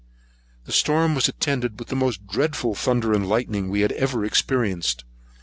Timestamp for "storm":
0.77-1.13